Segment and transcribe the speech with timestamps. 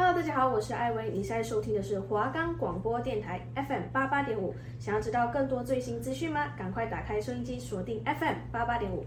[0.00, 4.54] Hello，大家好，我是艾薇，你现在收听的是华冈广播电台 FM 八八点五。
[4.78, 6.52] 想要知道更多最新资讯吗？
[6.56, 9.04] 赶快打开收音机，锁定 FM 八八点五。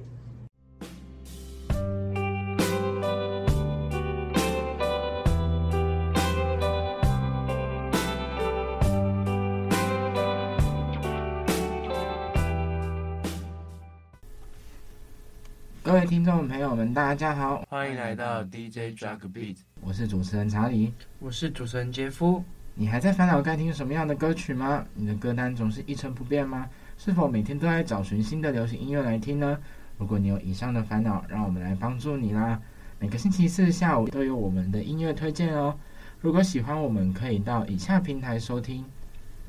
[15.81, 22.43] 各位听众朋友们，大家好，欢迎来到 DJ Drug Beat，我是主持人查理，我是主持人杰夫。
[22.75, 24.85] 你还在烦恼该听什么样的歌曲吗？
[24.93, 26.69] 你的歌单总是一成不变吗？
[26.99, 29.57] 是否每天都在找寻新的流行音乐来听呢？
[29.97, 32.61] 如果你有以上的烦恼，让我们来帮助你啦！
[32.99, 35.75] 每个星期四下午都有我们的音乐推荐哦。
[36.19, 38.85] 如果喜欢我们，可以到以下平台收听。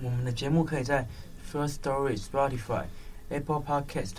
[0.00, 1.06] 我们的节目可以在
[1.52, 2.84] First Story、Spotify、
[3.28, 4.14] Apple Podcast。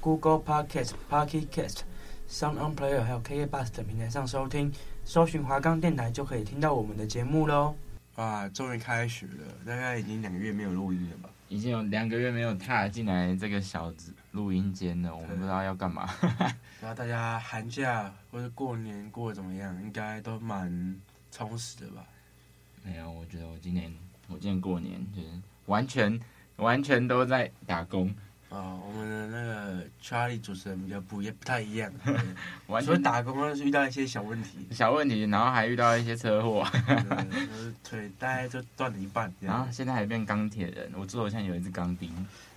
[0.00, 1.80] Google Podcast、Pocket Cast、
[2.28, 4.72] Sound On Player 还有 KK Bus 等平台上收听，
[5.04, 7.74] 搜寻华冈电台就可以听到我们的节目喽。
[8.16, 11.30] 哇，终于开学了，大概已经两个月没有录音了吧？
[11.48, 16.08] 已经有两个月没有踏进来这个小子录音间了，我们不知道要干嘛。
[16.80, 19.80] 然后 大家寒假或者过年过得怎么样？
[19.82, 20.96] 应该都蛮
[21.30, 22.04] 充实的吧？
[22.82, 23.92] 没有，我觉得我今年
[24.28, 25.28] 我今年过年就是
[25.66, 26.18] 完全
[26.56, 28.12] 完全都在打工。
[28.48, 31.92] 哦，我们的那个 Charlie 主持人比较不也不太一样，
[32.68, 42.08] 完全打工呢是遇到一些小问题，小问题，然后还遇到一些车祸，就是腿大概就断了一半，然后现在还变钢铁人，我桌头像有一只钢钉，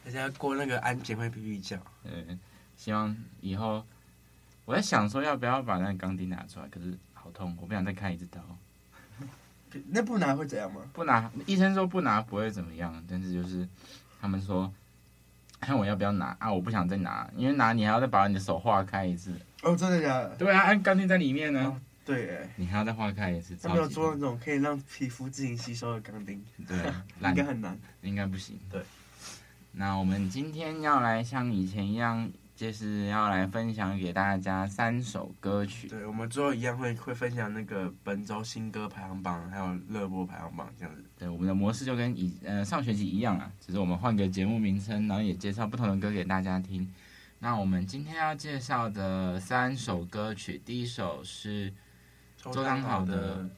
[0.03, 2.39] 现在过那个安检会哔哔叫，嗯，
[2.77, 3.83] 希望以后，
[4.65, 8.39] 我在想说要不要把那个钢钉拿出来，可是好痛，我不想再开一次刀，
[9.89, 10.81] 那不拿会怎样吗？
[10.93, 13.67] 不拿，医生说不拿不会怎么样，但是就是
[14.21, 14.71] 他们说。
[15.59, 16.51] 看我要不要拿啊？
[16.51, 19.33] 我不想再拿，因为拿你还要再把你的手划开一次。
[19.61, 20.35] 哦，真的假的？
[20.37, 21.65] 对啊，按钢钉在里面呢。
[21.65, 23.55] 哦、对哎，你还要再划开一次。
[23.61, 26.43] 他没有做那种可以让皮肤自行吸收的钢钉。
[26.67, 26.77] 对，
[27.29, 28.59] 应该很难，应该不行。
[28.71, 28.81] 对。
[29.71, 32.29] 那我们今天要来像以前一样。
[32.59, 35.87] 就是要来分享给大家三首歌曲。
[35.87, 41.01] 对，我们之后一样会会分享那个本周新歌排行榜，还有热播排行榜这样子。
[41.17, 46.93] 对，我们的模式就跟以呃上学期一样啊，只是我们换个节目名称，然后也介绍不同的歌给大家听。
[47.39, 51.73] 那我们今天要介绍的三首歌曲，第一首是
[52.35, 53.49] 周汤豪的。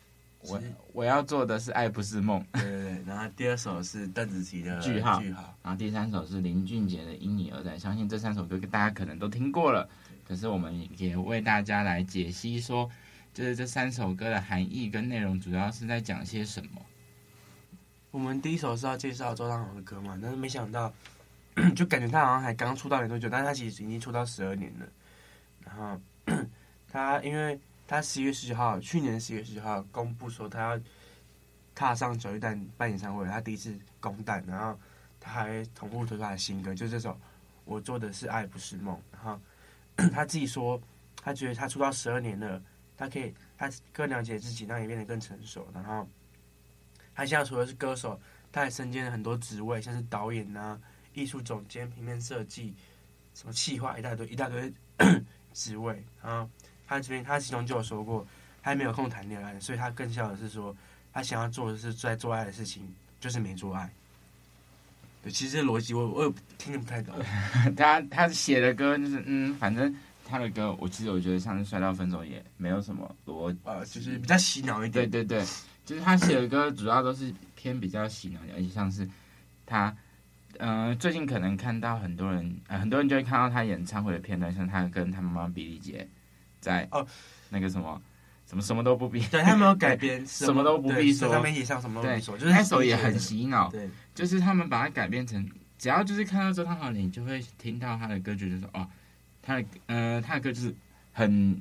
[0.47, 0.61] 我
[0.93, 7.77] 我要做的是爱不是梦，对对对，然后第二首是邓紫棋的句号，句号，然后第三首是林俊杰的因你而在。
[7.77, 9.87] 相信这三首歌大家可能都听过了，
[10.27, 12.89] 可是我们也为大家来解析说，
[13.33, 16.81] 就是这三首歌的含义跟内容主要是在讲些什么。
[18.09, 20.91] 我们第一首是要介绍周汤豪的歌嘛，但是没想到，
[21.75, 24.85] 就感觉他好像还刚出道没多久，但是他其实已经出道十二年了。
[25.65, 26.01] 然后
[26.91, 27.59] 他因为。
[27.91, 30.79] 他十月十九号，去年十月十九号公布说他要
[31.75, 34.79] 踏上九一蛋办演唱会，他第一次公蛋，然后
[35.19, 37.09] 他还同步推出他的新歌，就是这首
[37.65, 38.95] 《我做的是爱不是梦》。
[39.11, 39.37] 然后
[40.13, 40.81] 他自己说，
[41.21, 42.63] 他觉得他出道十二年了，
[42.95, 45.67] 他可以他更了解自己，让也变得更成熟。
[45.73, 46.07] 然后
[47.13, 48.17] 他现在除了是歌手，
[48.53, 50.79] 他还身兼了很多职位，像是导演啊、
[51.13, 52.73] 艺术总监、平面设计、
[53.33, 54.73] 什么企划一大堆一大堆
[55.51, 56.49] 职位，然后。
[56.91, 58.27] 他这边，他其中就有说过，
[58.61, 60.75] 他没有空谈恋爱，所以他更笑的是说，
[61.13, 62.83] 他想要做的是在做爱的事情，
[63.17, 63.89] 就是没做爱。
[65.23, 67.15] 对，其实这逻辑我我也听得不太懂。
[67.77, 75.09] 他他写的歌就是，嗯，反正他的歌，我其实我觉得像是《摔到分手》也没有什么逻辑，呃，就是比较洗脑一点。
[75.09, 75.47] 对对对，
[75.85, 79.07] 就是他写的歌主要都是偏比较洗脑，而且像是
[79.65, 79.95] 他，
[80.57, 86.05] 嗯、呃，最近可能看到很多人，呃，很多人就会看到他演唱会的片段，像他跟他妈妈比利姐。
[86.61, 87.05] 在哦，
[87.49, 88.01] 那个什么，
[88.47, 95.45] 什么什么都不必，对他没有改编，什么都不必说，他媒体上什么都不必说，就是那首也很洗脑，对，就是他们把它改编成，
[95.77, 98.87] 只要就是看到周汤豪，你就会听到他的歌曲，就说哦，
[99.41, 100.73] 他的呃，他的歌就是
[101.11, 101.53] 很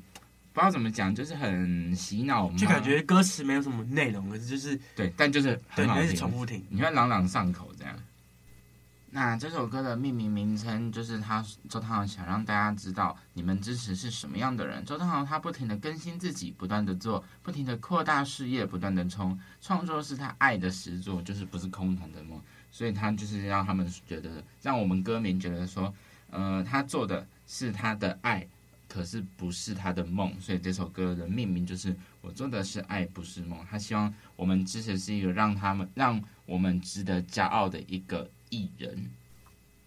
[0.52, 7.96] 不知道怎么讲，就是很洗脑，就感觉歌词没有什么内容，可是就是对，但就是很好听，重复听，你会朗朗上口这样。
[9.12, 14.84] 那这首歌的命名名称就是他周汤豪想让大家知道你们支持是什么样的人。
[14.84, 22.40] 周汤豪他不停的更新自己，不断的做，不停的扩大事业，不断的冲，创作是他爱的实作，就是不是空谈的梦。
[22.70, 24.30] 所以他就是让他们觉得，
[24.62, 25.92] 让我们歌迷觉得说，
[26.30, 28.46] 呃，他做的是他的爱，
[28.88, 30.32] 可是不是他的梦。
[30.40, 33.58] 所以这首歌的命名就是我做的是爱，不是梦。
[33.68, 38.30] 他希望我们支持是一个让他们让我们值得骄傲的一个。
[38.50, 39.10] 艺人，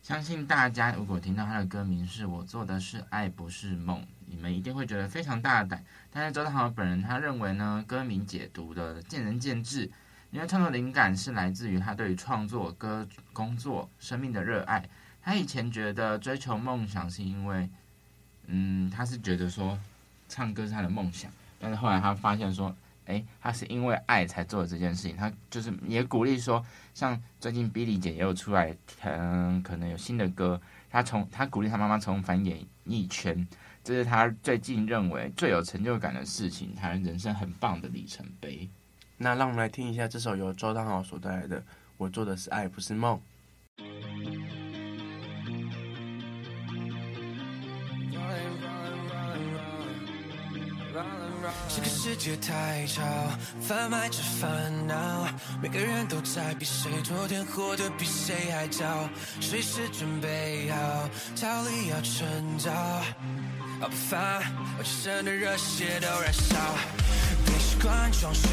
[0.01, 5.83] 相信大家如果听到他的歌名是我做的是爱不是梦，你们一定会觉得非常大胆。
[6.12, 9.89] 但是周汤豪本人他认为呢，歌名解读的见仁见智，
[10.31, 14.83] 因为创作灵感是来自于他对于创作、歌、工作、生命的热爱。
[15.21, 17.69] 他以前觉得追求梦想是因为，
[18.48, 19.77] 嗯，他是觉得说
[20.27, 22.75] 唱歌是他的梦想，但是后来他发现说。
[23.06, 25.16] 诶，他是因为爱才做的这件事情。
[25.16, 26.64] 他就是也鼓励说，
[26.94, 30.62] 像最近 Billy 姐也有出来，嗯，可能有新的歌。
[30.90, 33.48] 他从他鼓励他妈妈重返演艺圈，
[33.84, 38.70] 这是他最近认为最有成就感的事情，他人生很棒的里程碑。
[39.18, 41.60] 那让我们来听一下这首由周汤豪所带来的
[41.98, 43.18] 《我做的是爱，不是梦》。
[50.94, 53.01] 这个世界太吵，
[53.60, 55.28] 贩卖着烦恼，
[55.60, 58.86] 每个人都在比谁昨天活得比谁还早，
[59.42, 62.72] 随时准备好逃离要趁早，
[63.81, 64.44] 好不烦，
[64.78, 66.56] 我全身的热血都燃烧，
[67.44, 68.51] 被习惯装睡，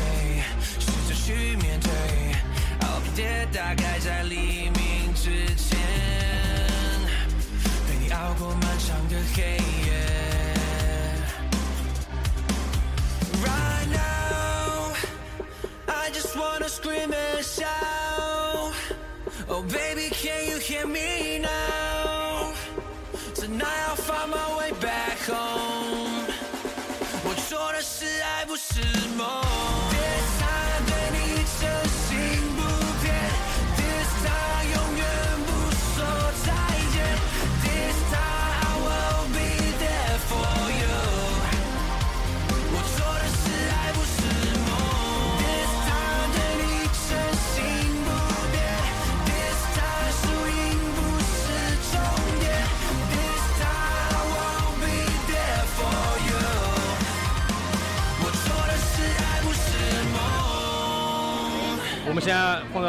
[0.79, 1.91] 试着去面对，
[2.81, 5.79] 好比铁大概在黎明之前，
[7.87, 10.30] 陪你熬过漫长的黑夜。
[16.30, 18.74] just wanna scream and shout.
[19.50, 22.54] Oh baby, can you hear me now?
[23.34, 26.26] Tonight I'll find my way back home.
[27.28, 28.82] 我做的是爱，不是
[29.18, 29.69] 梦。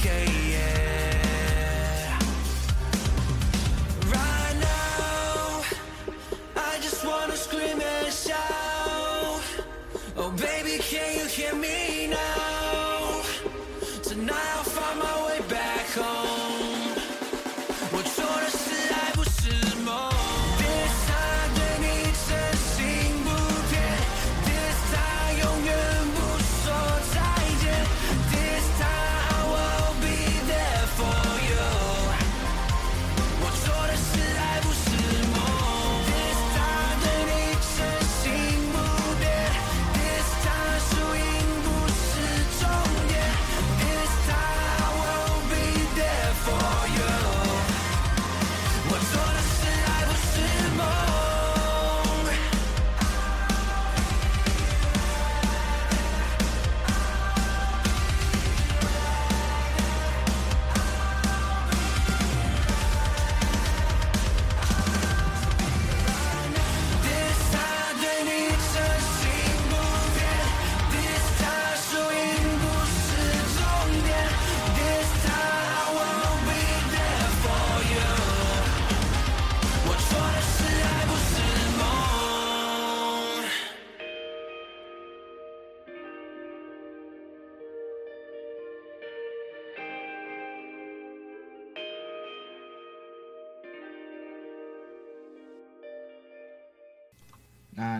[0.00, 0.81] 长的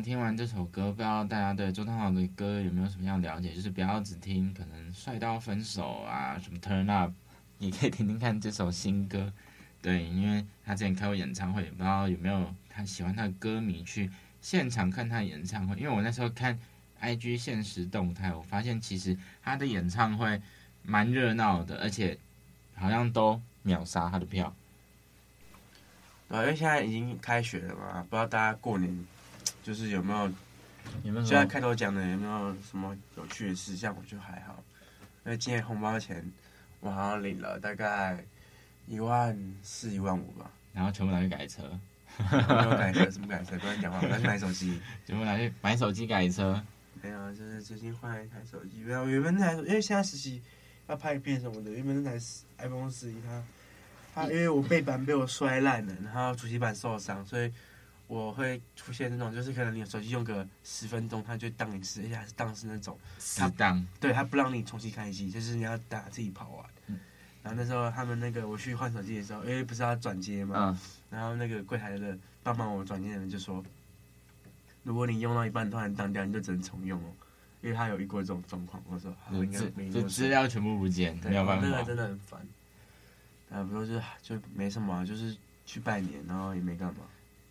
[0.02, 3.54] 听完这首歌，不知道大家对周汤豪的歌有没有什么样了解？
[3.54, 7.12] 就是不要只听可能帅到分手啊，什么 Turn Up，
[7.58, 9.32] 你可以听听看这首新歌。
[9.80, 15.76] 对，因为他之前开过演唱会，也不知道有没有他喜欢他的歌迷去现场看他演唱会。
[15.76, 16.58] 因为我那时候看
[17.00, 20.42] IG 现实动态，我发现其实他的演唱会
[20.82, 22.18] 蛮热闹的，而且
[22.74, 24.52] 好像都秒杀他的票。
[26.28, 29.06] 对，因为现在已经开学了嘛，不知道大家过年。
[29.62, 30.30] 就是有没有？
[31.04, 31.24] 有没有？
[31.24, 33.76] 现在开头讲的有没有什么有趣的事？
[33.76, 34.62] 像我就还好，
[35.24, 36.24] 因为今天红包钱
[36.80, 38.24] 我好像领了大概
[38.86, 40.50] 一万四、一万五吧。
[40.74, 41.62] 然后全部拿去改车。
[42.30, 43.58] 没有改车， 什么改车？
[43.58, 44.78] 不要讲话，我要去买手机。
[45.06, 46.62] 全部拿去买手机改车。
[47.00, 48.80] 没有，就是最近换了一台手机。
[48.82, 50.42] 没有，原本那台，因为现在实习
[50.88, 52.18] 要拍片什么的，原本那台
[52.58, 53.42] iPhone 十一，它
[54.14, 57.50] 它因为我背板被我摔烂了，然后主机板受伤，所以
[58.12, 66.66] 我会出现那种，就是可能你手机用个十分钟，它就当一次，而且还是当是那种死当，对，它不让你重新开机，就是你要打自己跑完。
[66.88, 67.00] 嗯。
[67.42, 70.78] 然后那时候他们那个我去换手机的时候，因为不是要转接嘛，嗯。
[71.10, 73.64] 然后那个柜台的帮忙我转接的人就说。
[74.84, 77.06] 如果你用到一半突然当掉，你就只能重用哦，
[77.60, 78.82] 因为他有遇过这种状况。
[78.88, 81.68] 我说，好，应该没就资料全部不见，没有办法。
[81.68, 82.40] 那个真的很烦。
[83.52, 87.02] 啊，不过就就没什么，就是去拜年，然后也没干嘛。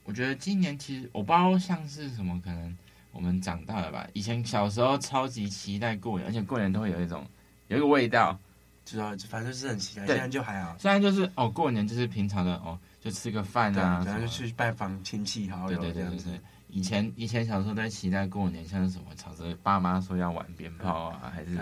[0.03, 2.77] 我觉得今年其实我不知道像是什么，可能
[3.11, 4.07] 我们长大了吧。
[4.13, 7.25] 以前小时候超级期待过年，而且过年都会有一种
[7.67, 8.37] 有一个味道，
[8.85, 10.07] 知道，反正就是很期待。
[10.07, 16.41] 现在就还好，现在就是哦，过年就是平常的哦，就吃个饭啊，然后就去拜访亲戚好友，对对对对对。
[16.73, 21.57] 以前以前小时候在期待过年，像是什么吵着爸妈说要玩鞭炮啊，还是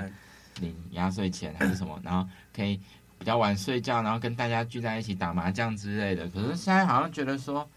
[0.62, 2.80] 领压岁钱还是什么，然后可以
[3.18, 6.28] 比较晚睡觉，然后跟大家聚在一起打麻将之类的。
[6.30, 7.68] 可是现在好像觉得说，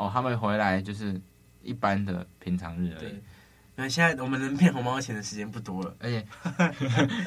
[0.00, 1.20] 哦，他们回来就是
[1.62, 3.12] 一般的平常日而已。
[3.76, 6.26] 因为现在我们能骗红包钱的时间不多了，而且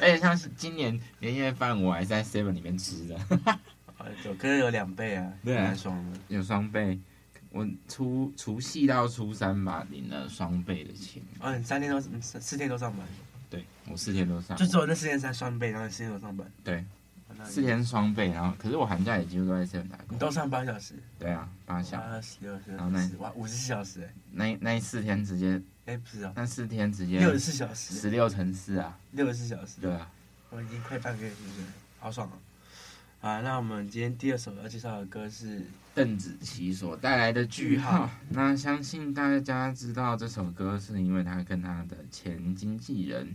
[0.02, 3.18] 且像是今年年夜饭我还是在 Seven 里面吃的，
[4.38, 6.98] 可是有两倍啊，对啊，双的，有双倍。
[7.50, 11.22] 我除除夕到初三吧，领了双倍的钱。
[11.38, 13.06] 哦，你三天都四四天都上班？
[13.48, 14.56] 对，我四天都上。
[14.56, 16.44] 就只有那四天才双倍，然后四天都上班。
[16.64, 16.84] 对，
[17.44, 20.06] 四天双倍，然后可是我寒假也几乎都在这边打工。
[20.10, 20.94] 你都上八小时？
[21.18, 22.08] 对啊，八小时。
[22.08, 22.70] 二十六十。
[22.76, 24.14] 然后那哇，五十四小时哎。
[24.30, 29.80] 那那四天直接，哎不是啊，那四天直接六十四小时，十六乘四啊，六十四小时。
[29.80, 30.10] 对啊，
[30.50, 31.66] 我已经快半个月，是不是？
[31.98, 32.36] 好爽啊！
[33.28, 35.62] 啊，那我们今天第二首要介绍的歌是
[35.94, 38.04] 邓紫棋所带来的《句号》。
[38.28, 43.34] 那相信大家知道这首歌，是因为她跟她的前经纪人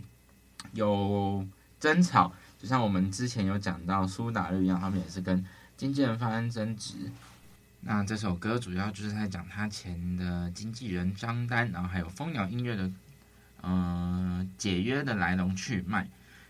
[0.74, 1.44] 有
[1.80, 5.44] 争吵，就像我们之前有讲到苏打绿一样，他们也是跟
[5.78, 7.10] 经纪人发生争执。
[7.80, 12.82] 那这首歌主要就是在讲他前的经纪人张丹，然后还有蜂鸟音乐的
[13.62, 16.06] 嗯、呃、解约的来龙去脉。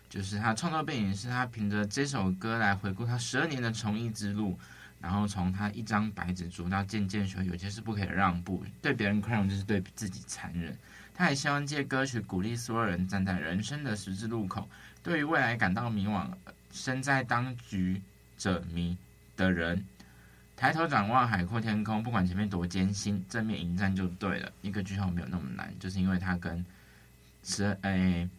[0.09, 4.59] 就是他创作背景是他凭着这首歌来回顾他十二年的从艺之路，
[4.99, 10.77] 然后从他一张白纸做到渐渐学有些事不可以让步，对别人宽容就是对自己残忍。
[11.15, 14.67] 他也希望借歌曲鼓励所有人站在人生的十字路口，
[15.03, 16.27] 对于未来感到迷惘、
[16.71, 18.01] 身在当局
[18.37, 18.97] 者迷
[19.35, 19.85] 的人，
[20.55, 24.51] 抬头展望海阔天空，不管前面多艰辛，正面迎战就对了。
[24.61, 26.65] 一个句号没有那么难，就是因为他跟
[27.43, 28.29] 十二哎。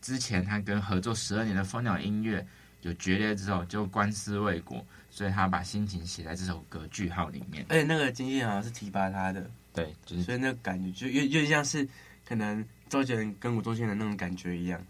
[0.00, 2.46] 之前他跟合作十二年的蜂鸟音乐
[2.82, 7.66] 有决裂之后，就官司未果，所以他把心情写在这首歌《句号》里面。
[7.68, 11.86] 而且那个经纪人好像是提拔他的，对，就是所以那个感觉就有有点像是
[12.24, 14.80] 可能周杰伦跟吴宗宪的那种感觉一样，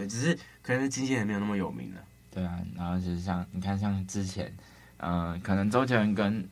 [0.00, 2.00] 对，只是可能经纪人没有那么有名了。
[2.30, 4.52] 对啊，然后就是像你看，像之前，
[4.98, 6.48] 嗯、呃，可能周杰伦跟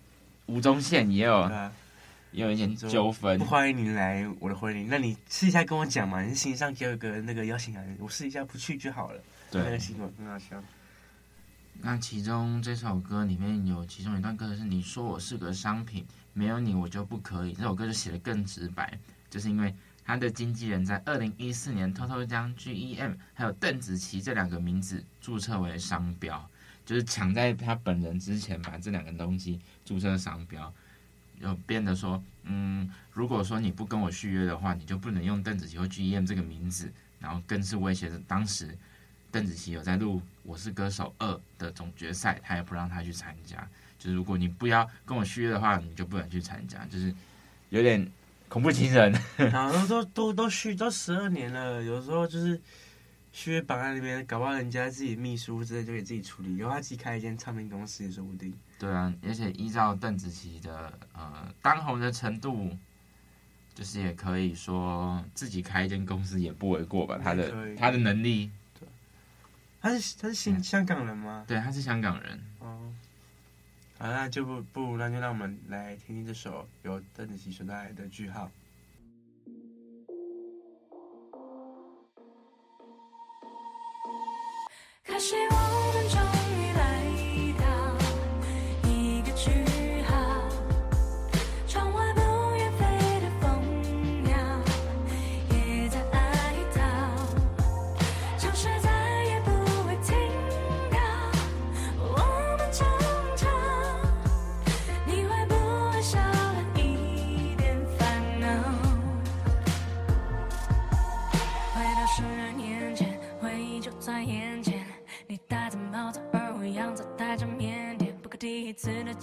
[0.47, 1.51] 吴宗宪也有。
[2.31, 3.39] 也有一点纠纷。
[3.39, 9.21] 不欢迎你来我的婚礼，那你试一下跟我讲嘛，你信上给我个那个邀请函，我试一下不去就好了。
[9.51, 10.63] 对，那个新闻很好笑。
[11.81, 18.93] 那其中这首歌里面有其中一段歌是：“你说我是个商品，没有你我就不可以。”这首歌就写的更直白，
[19.31, 19.75] 就是因为
[20.09, 26.49] 他的经纪人在二零一四年偷偷将 GEM 还有邓紫棋这两个名字注册为商标，
[26.87, 30.73] 就是抢在他本人之前把这两个东西注册商标。
[31.41, 38.75] 有变得说，嗯，如果说你不跟我续约的话，你就不能用邓紫棋或 GEM 这个名字，然后更是威胁着当时
[39.31, 43.69] 邓紫棋有在录《我是歌手二》的总决赛，他也不让他去参加。
[43.99, 47.15] 就是如果你不要跟我续约的话，你就不能去参加，就是
[47.69, 48.11] 有点
[48.49, 49.13] 恐怖情人。
[49.37, 52.61] 然后都都都续都十二年了，有时候就是。
[53.31, 58.53] 续约榜单里面，搞不好人家自己秘书之类就给自己处理，由他自己开一间唱片公司也说不定。
[58.81, 62.77] 对啊，而且依照邓紫棋的呃当红的程度，
[63.77, 67.21] 就是也可以说自己开一间公司也不为过吧？
[67.23, 68.51] 他的他的能力。
[68.81, 68.89] 对。
[69.81, 71.45] 他是他是新香港人吗？
[71.47, 72.41] 对，他是香港人。
[72.59, 72.93] 哦。
[74.01, 78.49] 好，那就不不那就让我们来听听这首由邓紫棋所带来的句号。
[85.05, 85.35] 可惜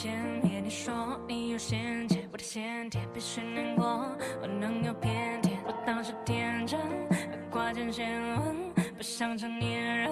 [0.05, 4.05] 见面，你说你有先见，我的先天必须难过，
[4.39, 5.53] 我能有偏见。
[5.65, 6.79] 我当时天真，
[7.49, 10.11] 挂件先问，不想成年人，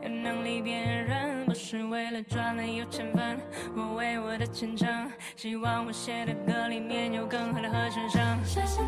[0.00, 3.36] 有能力辨认，不是为了赚了有钱分。
[3.74, 8.22] 我为我的前程，希望我写的歌里面有更好的和弦声。
[8.44, 8.80] 谢谢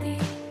[0.00, 0.41] 你，你。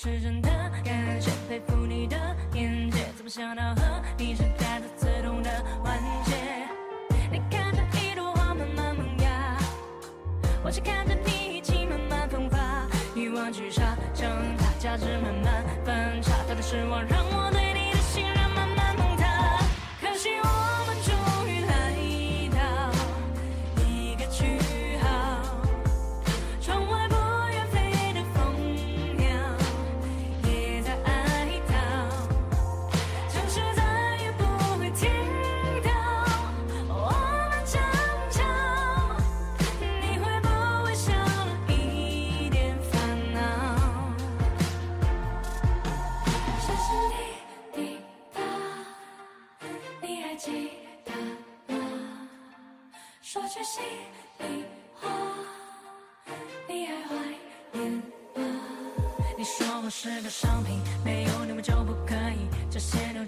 [0.00, 0.48] 是真的
[0.84, 2.16] 感谢，佩服你的
[2.54, 3.82] 眼界，怎么想到和
[4.16, 5.50] 你是带着刺痛的
[5.82, 6.36] 环节？
[7.32, 9.58] 你看着一朵花慢慢萌芽，
[10.62, 12.86] 我却看着你一起慢慢风发，
[13.16, 17.50] 欲望聚沙成塔，价值慢慢分叉，他的失望让我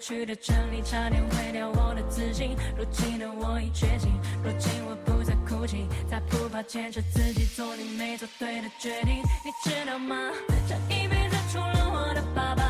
[0.01, 2.57] 去的真理差点毁掉我的自信。
[2.77, 4.11] 如今的我已觉醒，
[4.43, 9.17] 如今我不再哭泣，再不怕坚持自己做你没做对的决定。
[9.45, 10.17] 你知道吗？
[10.67, 12.70] 这一辈子除了我的爸爸，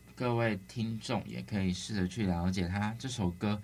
[0.21, 3.59] 各位听众也可以试着去了解他这首歌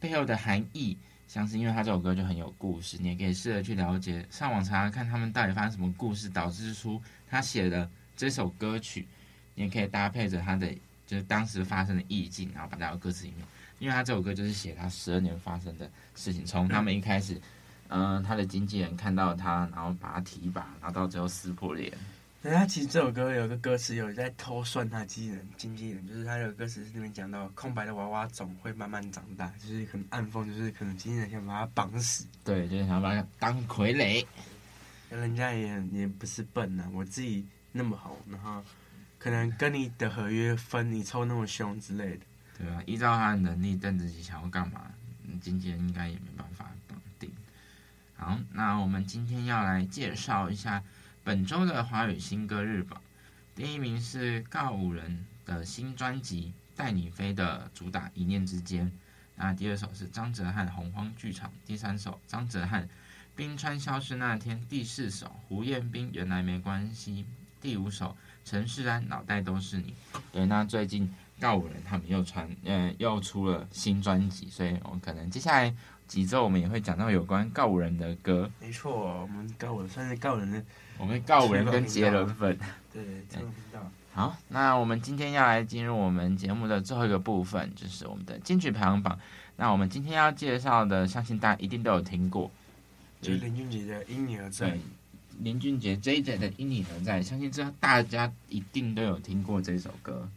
[0.00, 0.98] 背后的含义。
[1.28, 9.06] 像是因为他这首歌就很有故事，你也可以试着去了解，上网查看他们到底发生什么故事，导致出他写的这首歌曲。
[9.54, 10.66] 你也可以搭配着他的
[11.06, 13.46] 就是当时发生的意境，然后把它到歌词里面。
[13.78, 17.40] 因为他这首歌就是写他十二年发生的事情，从他们一开始。
[17.92, 21.92] 嗯、他的经纪人看到他，然后把他提拔，然后到最后撕破脸。
[22.42, 34.24] 那他其实这首歌有个歌词有在偷算他经纪人，经纪人就是他有歌词是里面讲到空白的娃娃总会慢慢长大，就是可能暗讽，就是可能经纪人想把他绑死，对，就是想把他当傀儡。
[35.10, 38.64] 人家也也不是笨呐、啊，我自己那么好，然后
[39.18, 42.20] 可能跟你的合约分你抽那么凶之类的，
[42.58, 44.90] 对啊，依照他的能力，邓紫棋想要干嘛，
[45.42, 46.70] 经纪人应该也没办法。
[48.16, 50.82] 好，那我们今天要来介绍一下
[51.22, 53.00] 本周的华语新歌日榜。
[53.54, 58.86] 第一名是告五人的新专辑《带你飞》的主打《一念之间》。
[59.36, 62.82] 那第二首是张哲瀚《洪荒剧场》，第三首张哲瀚
[63.36, 67.24] 《冰川消失那天》，第四首胡彦斌《原来没关系》，
[67.60, 69.94] 第五首陈势安《脑袋都是你》。
[70.32, 75.74] 对，那最近告五人他们又传，呃，又出了新专辑，所以我们可能接下来。
[76.10, 78.50] 几周我们也会讲到有关告五人的歌。
[78.58, 80.60] 没错，我们告五人算是告五人的，
[80.98, 82.58] 我们告五人跟杰伦粉。
[82.92, 83.78] 对，这个频道。
[84.12, 89.16] 好，那我们今天要来进入我们节目的最后一个部分，就是我们的金曲排行榜。
[89.54, 92.50] 那我们今天要介绍的，相信大家一定都有听过，
[93.22, 94.72] 就是林俊杰的《因你而在》。
[95.42, 100.28] 林俊杰 JJ 的《因你而在》，相信这大家一定都有听过这首歌。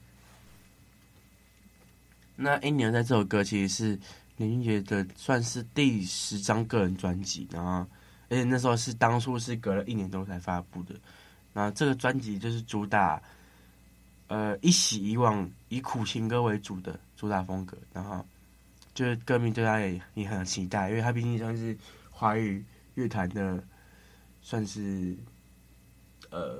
[2.35, 3.99] 那《因你而在》这首歌其实是
[4.37, 7.85] 林俊杰的算是第十张个人专辑，然后
[8.29, 10.95] 而且那时候是当初是隔了一年多才发布的。
[11.53, 13.21] 然后这个专辑就是主打。
[14.27, 18.25] 呃，一洗以往以苦情歌为主的主打风格，然后
[18.95, 21.77] 就是歌迷对他也也很期待，因为他毕竟算是
[22.09, 22.63] 华语
[22.95, 23.63] 乐坛的
[24.43, 25.17] 算是
[26.29, 26.55] 呃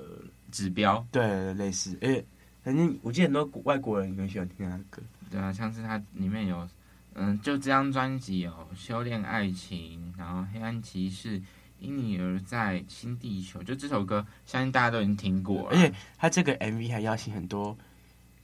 [0.52, 2.26] 指标，对，类似，而且
[2.64, 6.68] 反正我记得很多外国人很喜欢听他的歌，对啊，像是他里面有，
[7.14, 11.40] 嗯，就这张专辑有《修炼爱情》，然后《黑暗骑士》。
[11.80, 15.68] 因你而在新地球，就这首歌，相信大家都已经听过了。
[15.72, 17.78] 而且他这个 MV 还邀请很多，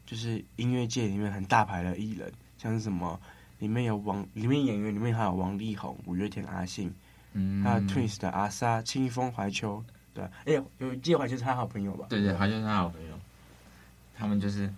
[0.06, 3.18] 就是音乐界里面很大牌的艺人，像是什么，
[3.60, 6.94] 里面有王，里面演员里面还有王力宏、五月天阿信，
[7.34, 12.08] 嗯，还有 Twins 的阿 Sa、清风、怀秋，对，哎呦，有记得怀秋是他好朋友吧？
[12.10, 13.20] 对对，怀秋是他好朋友，
[14.18, 14.72] 他们就是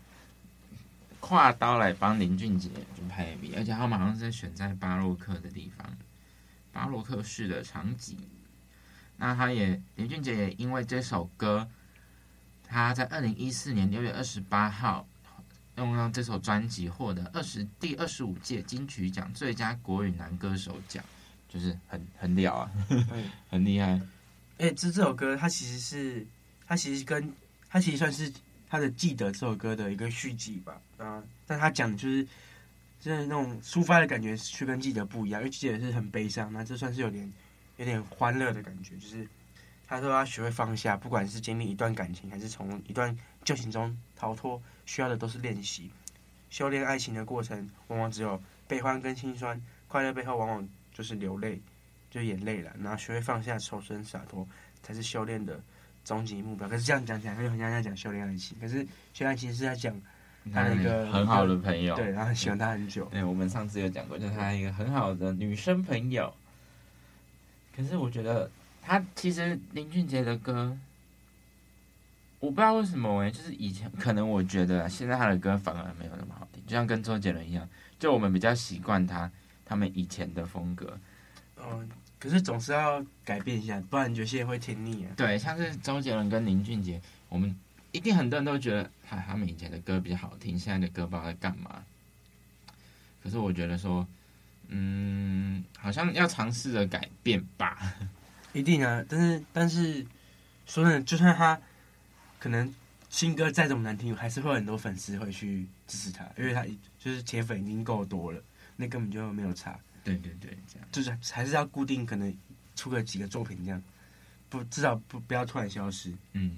[1.20, 5.88] 跨刀来帮林俊杰就拍 MV，而且他们好像是选在巴洛克的地方，
[6.74, 8.18] 巴洛克式的场景。
[9.18, 11.70] 那他也林俊杰也因为这首歌，
[12.68, 15.08] 他在二零一四年六月二十八号
[15.76, 21.04] 用让这首专辑获得二十第二十五届金曲奖最佳国语男歌手奖，
[21.52, 22.72] 就是很很屌啊，
[23.50, 23.88] 很厉害。
[24.58, 26.26] 哎、欸，这这首歌它其实是
[26.66, 27.32] 它其实跟
[27.70, 28.32] 它其实算是
[28.70, 32.24] 他的《记得》这首歌的一个续集吧，啊，但他讲的就是
[33.00, 37.32] 就是那种抒发的感觉，却跟《记得》不一样，因为《记得》是很悲伤，那这算是有点。
[37.78, 39.28] 有点欢乐的感觉，就是
[39.88, 45.90] 他说他学会放下，不管是经历一段感情，还是从一段旧情中逃脱，需要的都是练习。
[46.52, 51.60] 修炼爱情的过程，往往只有悲欢跟心酸，快乐背后往往就是流泪，
[52.10, 52.72] 就眼泪了。
[52.82, 54.48] 然后学会放下，抽身洒脱，
[54.84, 55.60] 才是修炼的
[56.04, 56.68] 终极目标。
[56.68, 58.58] 可是这样讲起来，就很像在讲修炼爱情。
[58.60, 59.94] 可是修炼爱情是在讲
[60.54, 63.06] 他的一个很好的朋友， 对，然后很喜欢他很久。
[63.06, 66.34] 对，我们上次有讲过，就是他一个很好的女生朋友。
[67.76, 68.50] 可是我觉得
[68.82, 70.76] 他其实林俊杰的歌，
[72.40, 79.32] 我不知道为什么哎，就是以前可能我觉得现在他的歌反而没有那么好听，就像跟周杰伦一样，就我们比较习惯他
[79.72, 81.00] 他们以前的风格。
[81.56, 85.12] 嗯，可是总是要改变一下，不然有些人会听腻啊。
[85.16, 87.56] 对，像是周杰伦跟林俊杰，我们
[87.94, 91.82] 一定很多人都觉得他他们以前的歌比较好听，现在的歌不知道在干嘛。
[93.24, 94.06] 可是我觉得说。
[94.74, 97.94] 嗯，好像要尝试着改变吧。
[98.54, 100.06] 一定啊，但是但是
[100.66, 101.60] 说真的，就算他
[102.40, 102.74] 可能
[103.10, 106.64] 新歌再怎么难听，还是会有很多粉丝会去支持他，因为他
[106.98, 108.42] 就是铁粉已经够多了，
[108.82, 109.80] 那根本就没有差。
[110.04, 112.36] 对对对，这样就是还是要固定，可能
[112.76, 113.82] 出个几个作品这样，
[114.50, 116.12] 不至少不不要突然消失。
[116.34, 116.58] 嗯，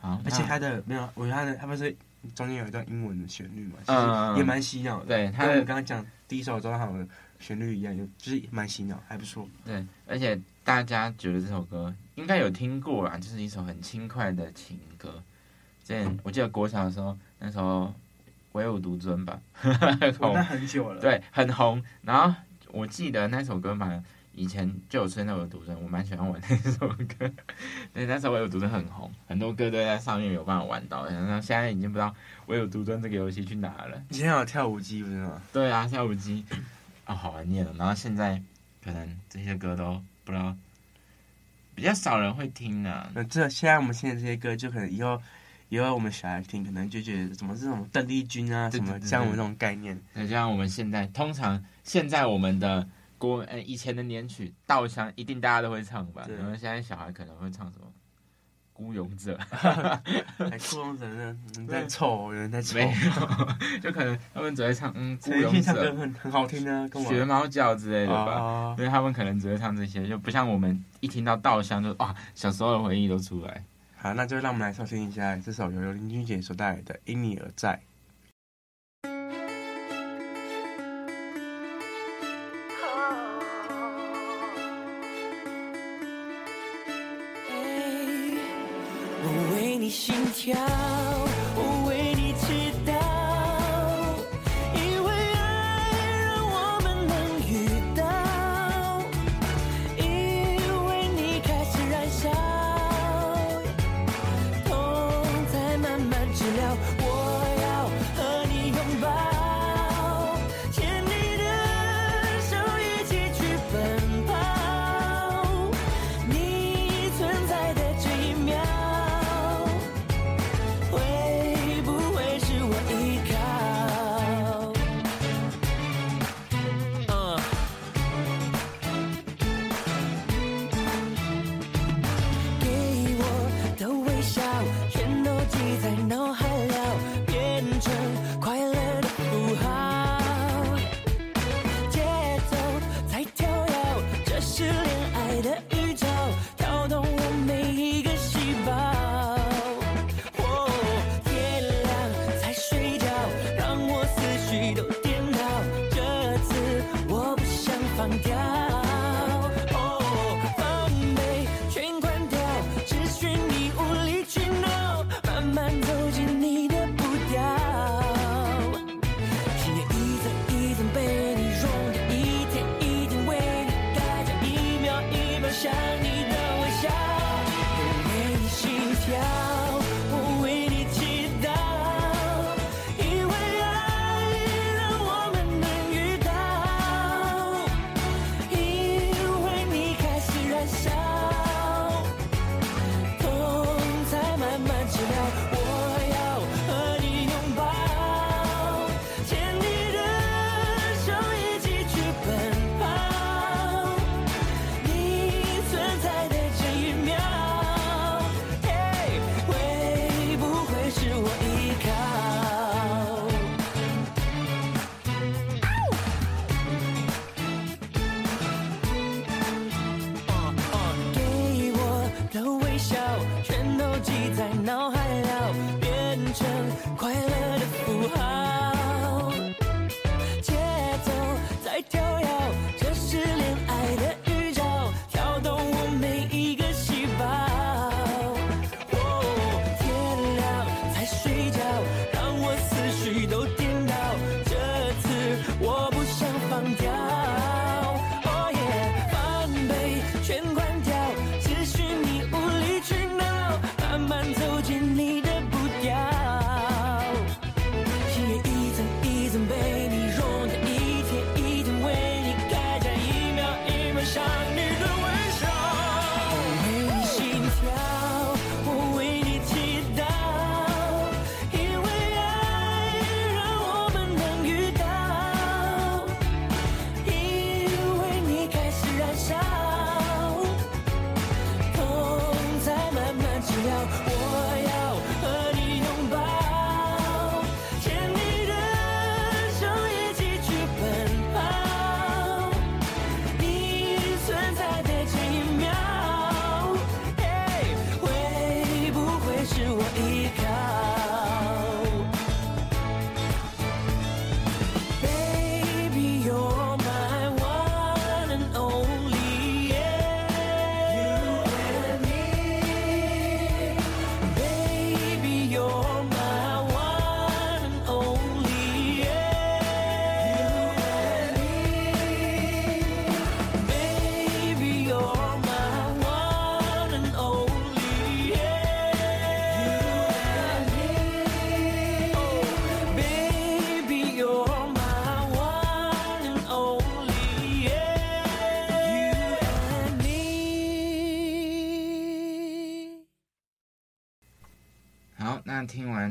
[0.00, 1.94] 好，而且他的没有，我觉得他的他不是
[2.34, 5.06] 中间有一段英文的旋律嘛，其实也蛮洗脑的。
[5.06, 6.06] 对，他跟我刚刚讲。
[6.26, 7.06] 第一首周汤豪的
[7.38, 9.46] 旋律一样，就就是蛮洗脑，还不错。
[9.62, 15.22] 对，而且大家觉得这首歌应该有听过啦，就是一首很轻快的情歌。
[15.84, 17.94] 之前我记得国小的时候，那时候
[18.54, 19.38] 唯我独尊吧，
[20.18, 21.00] 红，那很久了。
[21.00, 21.82] 对，很红。
[22.02, 22.34] 然后
[22.72, 27.30] 我记得那首歌嘛，以前就有吹那唯我独尊，我蛮喜欢玩那首歌。
[27.92, 31.04] 对，那时候唯我独尊很红，很多歌都在上面有办法玩到。
[31.06, 32.14] 然后现在已经不知道。
[32.46, 34.00] 唯我独尊这个游戏去哪了？
[34.10, 35.42] 以前有跳舞机不是吗？
[35.52, 36.44] 对啊，跳舞机
[37.06, 37.72] 啊，好怀念了。
[37.76, 38.40] 然后现在
[38.84, 40.54] 可能这些歌都不知道，
[41.74, 43.10] 比较少人会听啊。
[43.14, 45.20] 那这现在我们现在这些歌，就可能以后
[45.74, 50.00] 以后我们小孩听，可能就觉得怎么这种邓丽君啊，什么像我们这种概念。
[50.12, 52.86] 那像我们现在通常现在我们的
[53.18, 56.24] 国呃以前的年曲《稻香》，一定大家都会唱吧？
[56.28, 57.86] 然后现在小孩可能会唱什么？
[58.72, 59.38] 孤勇者，
[60.70, 61.36] 孤勇者呢？
[61.54, 73.64] 人在 凑，有人在凑，没有，就可能他们只会唱嗯，孤勇者很很好听啊，学猫叫之类的吧，哦、因为他们可能只会唱这些，就不像我们一听到稻香就哇，小时候的回忆都出来。
[74.04, 77.72] 好，那就让我们来收听一下这首由林俊杰所带来的《因你而在》。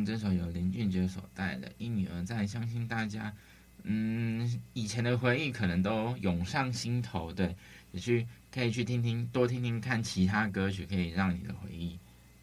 [0.06, 3.34] 这首由林俊杰所带的《因你而在》，相信大家，
[3.84, 7.56] 嗯，以前的回忆可能都涌上心头，对，
[7.92, 11.98] 也去可以去听听，多听听看其他歌曲，可以让你的回忆，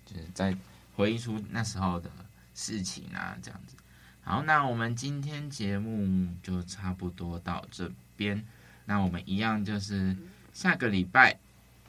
[0.06, 0.56] 就是在
[0.96, 2.10] 回忆出那时候的
[2.54, 3.76] 事情啊，这样子。
[4.22, 8.44] 好，那我们今天节目就差不多到这边，
[8.84, 10.16] 那我们一样就是
[10.52, 11.38] 下个礼拜。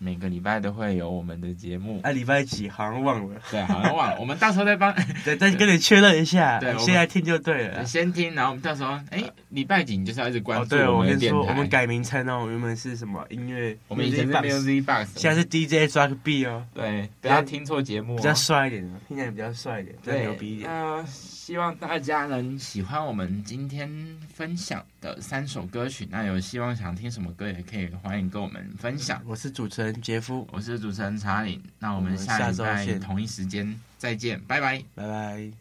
[0.04, 4.18] 每个礼拜都会有我们的节目，啊，礼拜几好像忘了，对，好像忘了。
[4.20, 4.92] 我们到时候再帮，
[5.24, 6.58] 对，再跟你确认一下。
[6.60, 7.86] 对，现在听就对了。
[7.86, 10.66] 先听，然后我们到时候，哎，礼拜几你就是要一直关注。
[10.66, 13.78] 对，我跟你说，我们改名称哦，原本是什么音乐？
[13.88, 16.66] 我们以前是 Music Box，现在是 DJ Rock B 哦。
[16.74, 18.16] 对，不要听错节目。
[18.16, 20.68] 比较帅一点，听起来比较帅一点，对，牛逼一点。
[20.68, 21.06] 那
[21.44, 23.90] 希望大家能喜欢我们今天
[24.32, 26.08] 分享的三首歌曲。
[26.12, 29.20] 那有希望想听什么歌，也可以欢迎跟我们分享。
[29.26, 30.78] 我是主持人杰夫，我是。
[30.78, 35.61] 主持人查理，那我们下礼拜同一时间再见，拜拜，拜拜。